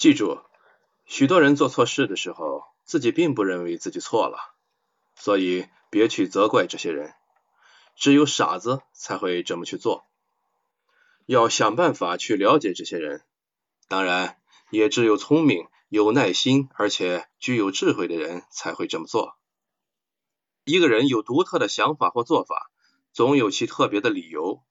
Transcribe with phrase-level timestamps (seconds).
[0.00, 0.40] 记住，
[1.04, 4.38] 许多人做错事的时候，自己并不认为自己错了，
[5.14, 7.12] 所以别去责怪这些人。
[7.96, 10.06] 只有傻子才会这么去做。
[11.26, 13.26] 要想办法去了解这些人，
[13.88, 14.38] 当然，
[14.70, 19.36] 也只有聪明、有耐心而且具有智慧的人才会这么做。
[20.64, 22.70] 一个人有独特的想法或做法，
[23.12, 24.62] 总有其特别的理由。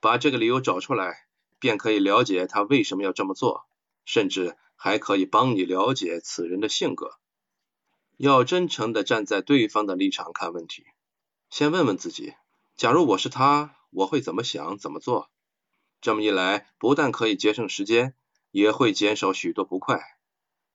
[0.00, 1.26] 把这个理由找出来，
[1.58, 3.66] 便可以了解他为什么要这么做，
[4.04, 7.18] 甚至还可以帮你了解此人的性格。
[8.16, 10.84] 要真诚的站在对方的立场看问题，
[11.50, 12.34] 先问问自己：
[12.76, 15.30] 假如我是他，我会怎么想、怎么做？
[16.00, 18.14] 这么一来，不但可以节省时间，
[18.50, 20.00] 也会减少许多不快。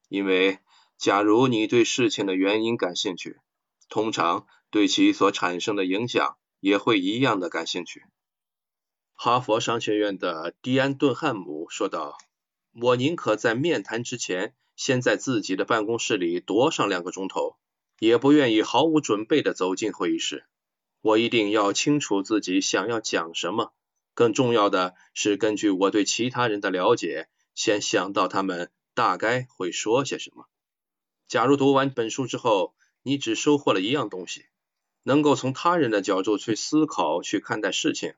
[0.09, 0.59] 因为，
[0.97, 3.39] 假如你对事情的原因感兴趣，
[3.89, 8.03] 通常对其所产生的影响也会一样的感兴趣。
[9.13, 12.17] 哈佛商学院的迪安·顿汉姆说道
[12.79, 17.57] ：“我宁可在面谈之前，先在自己的办公室里躲上两个钟头，
[17.97, 20.45] 也不愿意毫无准备的走进会议室。
[21.01, 23.73] 我一定要清楚自己想要讲什么。
[24.13, 30.45] 更重要的是，根据我对其他人的了解，先想到他们大概会说些什么。
[31.27, 34.45] 假如读完本书之后，你只收获了一样东西，
[35.01, 38.13] 能够从他人的角度去思考、去看待事情。”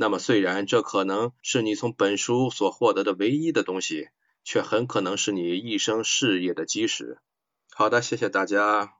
[0.00, 4.10] 那么，虽然这可能是你从本书所获得的唯一的东西，
[4.44, 7.18] 却很可能是你一生事业的基石。
[7.74, 8.94] 好的，谢谢大家。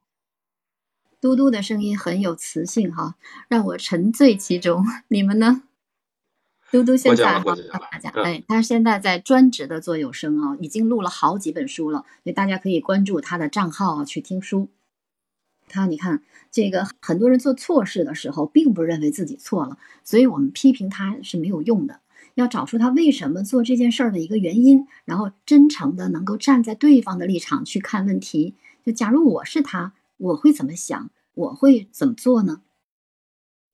[1.21, 3.15] 嘟嘟的声音很有磁性哈，
[3.49, 4.85] 让我沉醉其中。
[5.07, 5.63] 你们呢？
[6.73, 7.57] 嘟嘟现在哈，
[7.93, 14.69] 大家哎，他现在在专职的做有声啊，已经录了好几本书了，所以大家可以关注他的账号去听书。
[15.69, 22.01] 他，你看，这个很多人做错事的时候，并不认为自己错了，所以我们批评他是没有用的。
[22.35, 28.55] 要找出他为什么做这件事儿的一个原因，然后真诚的能够站在对方的立场去看问题。
[28.85, 31.11] 就假如我是他，我会怎么想？
[31.35, 32.63] 我会怎么做呢？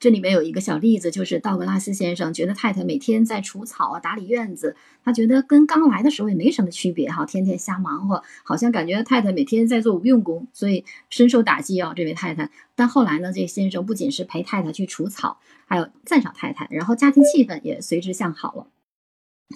[0.04, 11.94] 这里面有一个小例子，就是道格拉斯先生觉得太太每天在除草啊、打理院子，他觉得跟刚来的时候也没什么区别哈，天天瞎忙活，好像感觉太太每天在做无用功，所以深受打击啊。
[11.97, 18.66] 这位太太，但后来呢，这先生不仅是陪太太去除草，还有赞赏太太，然后家庭气氛也随之向好了。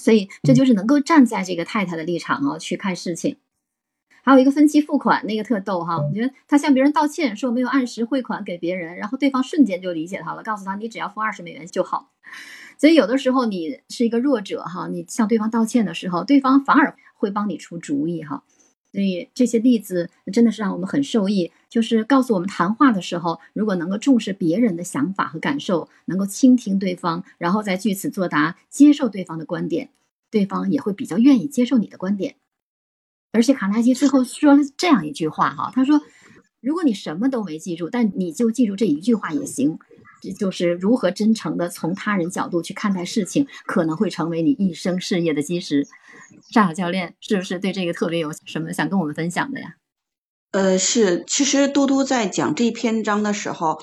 [0.00, 3.36] 所以这就是能够站在这个太太的立场啊去看事情。
[4.28, 12.10] 还有一个分期付款，那个特逗哈，我觉得他向别人道歉，说没有按时汇款给别人，然后对方瞬间就理解他了，告诉他你只要付二十美元就好。
[12.76, 18.44] 所以有的时候你是一个弱者哈，你向对方道歉的时候，对方反而会帮你出主意哈。
[18.92, 29.88] 所以这些例子真的是让我们很受益，就是告诉我们谈话的时候，如果能够重视别人的想法和感受，能够倾听对方，然后再据此作答，接受对方的观点，
[30.30, 32.36] 对方也会比较愿意接受你的观点。
[33.32, 36.00] 而且卡耐基最后说了这样一句话哈，他说
[36.60, 39.78] ：“如果你什么都没记住，但你就记住这一句话也行，
[40.22, 45.86] 这就是如何真诚的从他人角度去看待事情，可能会成为你一生事业的基石。”
[46.52, 49.74] 沙小教练是不是对这个特别有什么想跟我们分享的呀？
[50.50, 53.78] 呃，是，其实嘟嘟在讲这篇章的时候，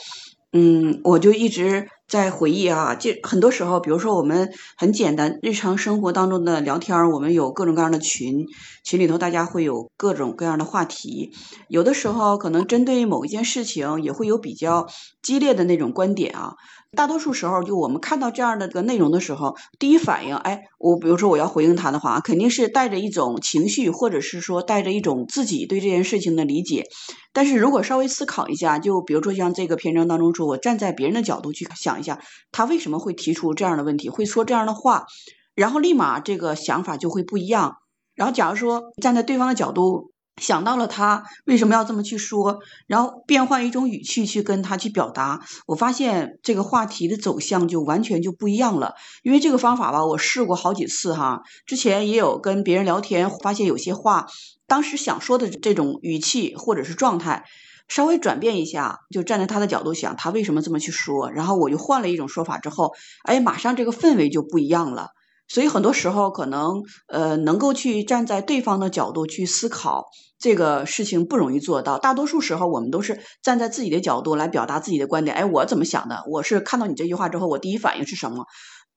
[0.51, 1.87] 嗯，我就一直。
[2.07, 8.45] 在回忆啊，就很多时候，比如说我们很简单日常生活当中的聊天，我们有各种各样的群，
[8.83, 11.31] 群里头大家会有各种各样的话题，
[11.67, 14.87] 有的时候可能针对某一件事情也会有比较
[15.23, 16.53] 激烈的那种观点啊。
[16.95, 26.85] 大多数时候，就我们看到这样的个内容的时候，第一反应，哎，我比如说我要回应他的话，肯定是带着一种情绪，或者是说带着一种自己对这件事情的理解。
[27.33, 32.19] 但是如果稍微思考一下，就比如说像这个篇章当中说，我站在别人的角度去想一下，
[32.51, 35.05] 他为什么会提出这样的问题，会说这样的话，
[35.53, 37.77] 然后立马这个想法就会不一样。
[38.15, 40.11] 然后假如说站在对方的角度。
[40.41, 48.95] 想到了他为什么要这么去说，然后变换一种语气去跟他去表达，我发现这个话题的走向就完全就不一样了。
[49.23, 54.25] 因为这个方法吧，我试过好几次哈，之前也有跟别人聊天，发现有些话
[54.67, 57.45] 当时想说的这种语气或者是状态，
[57.87, 62.91] 稍微转变一下，就站在他的角度想，他为什么这么去说，然后我就换了一种说法之后，
[63.23, 65.09] 哎，马上这个氛围就不一样了。
[65.47, 70.05] 所以很多时候可能呃能够去站在对方的角度去思考
[70.39, 75.35] 这个事情不容易做到，大多数时候我们都是站在自己的角度来表达自己的观点。
[75.35, 76.23] 哎，我怎么想的？
[76.27, 78.45] 我是看到你这句话之后，我第一反应是什么？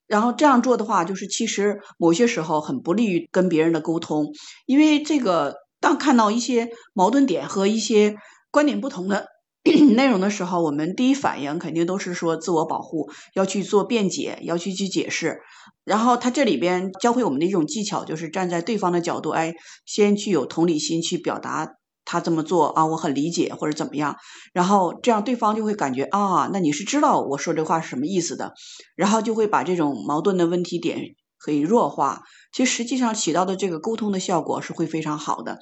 [0.07, 4.29] 然后这样做的话，就是其实某些时候很不利于跟别人的沟通，
[4.65, 8.17] 因为这个当看到一些矛盾点和一些
[8.59, 9.29] 观点不同的
[9.95, 15.43] 内容的时候，我们第一反应肯定都是说自我保护，要去做辩解，要去去解释。
[15.85, 19.55] 然后他这里边教会我们的一种技巧，就是站在对方的角度，哎，
[19.87, 21.69] 先去有同理心去表达
[22.05, 24.17] 他这么做啊，我很理解或者怎么样。
[24.53, 28.55] 然后这样对方就会感觉啊，那你是知道我说这话是什么意思的，
[28.97, 30.99] 然后就会把这种矛盾的问题点
[31.39, 32.23] 可以弱化。
[32.53, 35.59] 其实实际上起到的这个沟通的效果是会非常好的。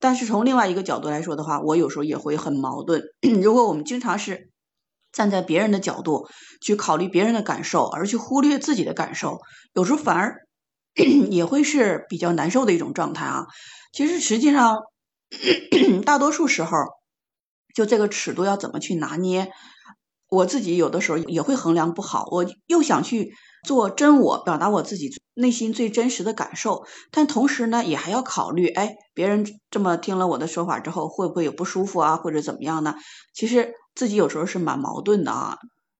[0.00, 3.02] 但是从另外一个角度来说的话，我有时候也会很矛盾。
[3.42, 4.50] 如果我们经常是
[5.12, 6.28] 站在别人的角度
[6.60, 9.40] 去考虑别人的感受，而去忽略自己的感受，
[9.74, 10.46] 有时候反而
[11.30, 13.46] 也会是比较难受的一种状态啊。
[13.92, 14.78] 其实实际上，
[16.04, 16.76] 大多数时候，
[17.74, 19.50] 就这个尺度要怎么去拿捏，
[20.28, 22.28] 我自己有的时候也会衡量不好。
[22.30, 23.34] 我又想去。
[23.68, 32.94] 做真我，表达我自己内心最真实的感受，但同时呢，也还要考虑，哎，别人这么听了我的说法之后，会不会有不舒服啊，或者怎么样呢？
[33.34, 35.58] 其实自己有时候是蛮矛盾的啊，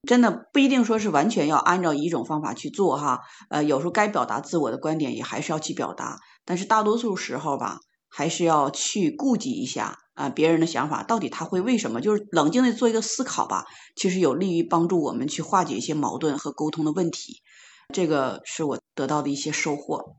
[0.08, 3.20] 真的不一定说是完全要按照一种方法去做哈，
[3.50, 6.16] 呃，有时候该表达自我的观点也还是要去表达，
[6.46, 12.00] 但是大多数时候吧，还是要去顾及一下啊别人的想法，到底他会为什么？
[12.00, 17.40] 就是冷静的做一个思考吧，其实有利于帮助我们去化解一些矛盾和沟通的问题。
[17.94, 20.16] 这个是我得到的一些收获。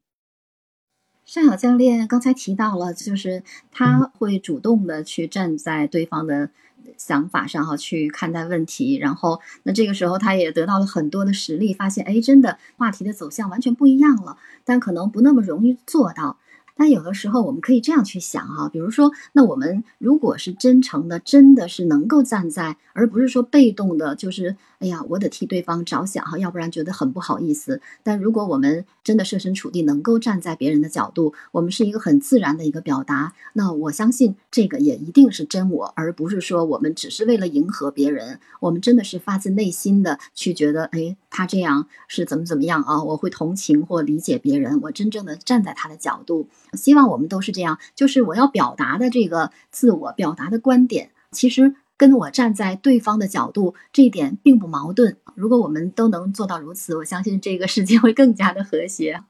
[1.25, 6.49] 尚小教练刚才提到了，就是他会主动的去站在对方的
[6.97, 16.37] 想法上哈去看待问题，然后那这个时候他也得到了很多的实例，发现哎，真的话题的走向完全不一样了，但可能不那么容易做到。
[16.79, 27.81] 但有的时候我们可以这样去想哈，比如说，那我们如果是真诚的，真的是能够站在，而不是说被动的，就是哎呀，我得替对方着想哈，要不然觉得很不好意思。
[28.01, 43.03] 但如果我们真的设身处地，能够站在别人的角度，我们是一个很自然的一个表达，那我相信这个也一定是真我，而不是说我们只是为了迎合别人，我们真的是发自内心的去觉得，哎，他这样是怎么怎么样啊？
[43.03, 46.49] 我会同情或理解别人，我真正的站在他的角度。
[46.73, 55.17] 希望我们都是这样，就是我要表达的这个自我表达的观点，其实跟我站在对方的角度这一点并不矛盾。
[55.35, 59.23] 如果我们都能做到如此，我相信这个世界会更加的和谐。